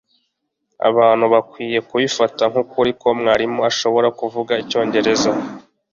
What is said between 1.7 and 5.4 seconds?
kubifata nkukuri ko mwarimu ashobora kuvuga icyongereza